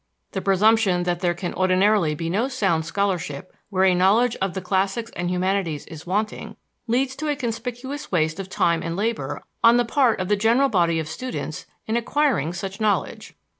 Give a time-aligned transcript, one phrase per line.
[0.31, 4.59] The presumption that there can ordinarily be no sound scholarship where a knowledge of the
[4.59, 6.55] classics and humanities is wanting
[6.87, 10.69] leads to a conspicuous waste of time and labor on the part of the general
[10.69, 13.35] body of students in acquiring such knowledge.